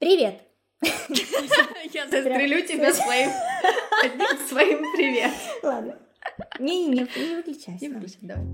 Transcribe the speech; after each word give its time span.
Привет! 0.00 0.40
Я 1.92 2.08
застрелю 2.08 2.66
тебя 2.66 2.90
своим 2.94 3.30
одним 4.02 4.48
своим 4.48 4.78
привет. 4.96 5.30
Ладно. 5.62 5.94
Не-не-не, 6.58 7.06
не 7.16 7.36
выключайся. 7.36 7.84
Не 7.84 7.88
выключай, 7.90 8.18
давай. 8.22 8.46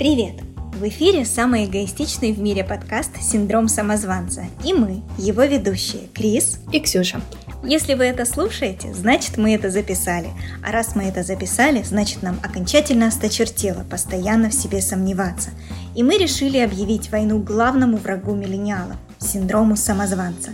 Привет! 0.00 0.42
В 0.74 0.88
эфире 0.88 1.24
самый 1.24 1.66
эгоистичный 1.66 2.32
в 2.32 2.40
мире 2.40 2.64
подкаст 2.64 3.12
«Синдром 3.22 3.68
самозванца». 3.68 4.46
И 4.64 4.72
мы, 4.72 5.04
его 5.16 5.44
ведущие, 5.44 6.08
Крис 6.12 6.58
И 6.72 6.80
Ксюша. 6.80 7.20
Если 7.62 7.94
вы 7.94 8.06
это 8.06 8.24
слушаете, 8.24 8.92
значит 8.92 9.36
мы 9.36 9.54
это 9.54 9.70
записали. 9.70 10.30
А 10.66 10.72
раз 10.72 10.96
мы 10.96 11.04
это 11.04 11.22
записали, 11.22 11.84
значит 11.84 12.24
нам 12.24 12.40
окончательно 12.42 13.06
осточертело 13.06 13.84
постоянно 13.88 14.50
в 14.50 14.54
себе 14.54 14.82
сомневаться. 14.82 15.50
И 15.94 16.02
мы 16.02 16.18
решили 16.18 16.58
объявить 16.58 17.10
войну 17.10 17.38
главному 17.38 17.96
врагу 17.96 18.34
миллениалов– 18.34 18.96
синдрому 19.18 19.76
самозванца. 19.76 20.50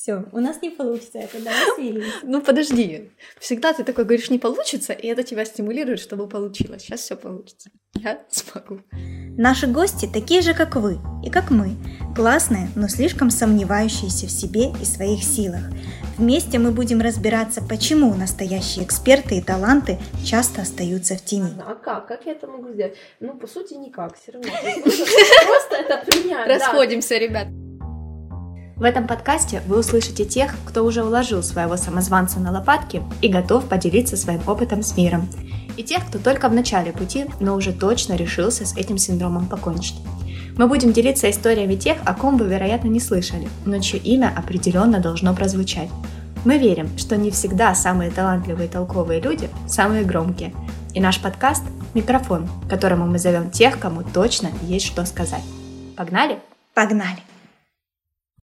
Все, 0.00 0.24
у 0.30 0.38
нас 0.38 0.62
не 0.62 0.70
получится 0.70 1.18
это, 1.18 1.38
смирились. 1.74 2.12
Ну 2.22 2.40
подожди, 2.40 3.10
всегда 3.40 3.72
ты 3.72 3.82
такой 3.82 4.04
говоришь 4.04 4.30
не 4.30 4.38
получится, 4.38 4.92
и 4.92 5.08
это 5.08 5.24
тебя 5.24 5.44
стимулирует, 5.44 5.98
чтобы 5.98 6.28
получилось. 6.28 6.82
Сейчас 6.82 7.00
все 7.00 7.16
получится. 7.16 7.70
Я 7.94 8.20
смогу. 8.30 8.80
Наши 8.92 9.66
гости 9.66 10.08
такие 10.10 10.40
же, 10.42 10.54
как 10.54 10.76
вы 10.76 10.98
и 11.24 11.30
как 11.30 11.50
мы. 11.50 11.74
Классные, 12.14 12.68
но 12.76 12.86
слишком 12.86 13.30
сомневающиеся 13.30 14.26
в 14.26 14.30
себе 14.30 14.70
и 14.80 14.84
своих 14.84 15.24
силах. 15.24 15.62
Вместе 16.16 16.60
мы 16.60 16.70
будем 16.70 17.00
разбираться, 17.00 17.60
почему 17.60 18.14
настоящие 18.14 18.84
эксперты 18.84 19.38
и 19.38 19.42
таланты 19.42 19.98
часто 20.24 20.62
остаются 20.62 21.16
в 21.16 21.24
тени. 21.24 21.50
А 21.66 21.74
как? 21.74 22.06
Как 22.06 22.24
я 22.24 22.32
это 22.32 22.46
могу 22.46 22.72
сделать? 22.72 22.96
Ну, 23.18 23.36
по 23.36 23.48
сути, 23.48 23.74
никак, 23.74 24.16
все 24.16 24.30
равно. 24.30 24.48
Просто 24.62 25.74
это 25.74 26.04
принять. 26.06 26.46
да. 26.46 26.54
Расходимся, 26.54 27.18
ребят. 27.18 27.48
В 28.78 28.84
этом 28.84 29.08
подкасте 29.08 29.60
вы 29.66 29.80
услышите 29.80 30.24
тех, 30.24 30.54
кто 30.64 30.84
уже 30.84 31.02
уложил 31.02 31.42
своего 31.42 31.76
самозванца 31.76 32.38
на 32.38 32.52
лопатки 32.52 33.02
и 33.20 33.28
готов 33.28 33.64
поделиться 33.64 34.16
своим 34.16 34.40
опытом 34.46 34.84
с 34.84 34.96
миром. 34.96 35.28
И 35.76 35.82
тех, 35.82 36.06
кто 36.06 36.18
только 36.18 36.48
в 36.48 36.54
начале 36.54 36.92
пути, 36.92 37.26
но 37.40 37.56
уже 37.56 37.72
точно 37.72 38.14
решился 38.14 38.64
с 38.64 38.76
этим 38.76 38.96
синдромом 38.96 39.48
покончить. 39.48 39.96
Мы 40.56 40.68
будем 40.68 40.92
делиться 40.92 41.28
историями 41.28 41.74
тех, 41.74 41.98
о 42.04 42.14
ком 42.14 42.36
вы, 42.36 42.46
вероятно, 42.46 42.86
не 42.86 43.00
слышали, 43.00 43.48
но 43.64 43.80
чье 43.80 43.98
имя 43.98 44.32
определенно 44.36 45.00
должно 45.00 45.34
прозвучать. 45.34 45.88
Мы 46.44 46.58
верим, 46.58 46.96
что 46.96 47.16
не 47.16 47.32
всегда 47.32 47.74
самые 47.74 48.12
талантливые 48.12 48.68
и 48.68 48.70
толковые 48.70 49.20
люди 49.20 49.50
самые 49.66 50.04
громкие. 50.04 50.54
И 50.94 51.00
наш 51.00 51.20
подкаст– 51.20 51.64
микрофон, 51.94 52.48
которому 52.70 53.06
мы 53.06 53.18
зовем 53.18 53.50
тех, 53.50 53.78
кому 53.80 54.02
точно 54.02 54.50
есть 54.62 54.86
что 54.86 55.04
сказать. 55.04 55.42
Погнали? 55.96 56.38
Погнали! 56.74 57.27